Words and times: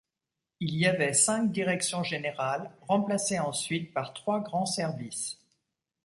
Il 0.59 0.75
y 0.77 0.87
avait 0.87 1.13
cinq 1.13 1.51
directions 1.51 2.01
générales 2.03 2.71
remplacées 2.87 3.37
ensuite 3.37 3.93
par 3.93 4.15
trois 4.15 4.39
grands 4.39 4.65
services. 4.65 5.37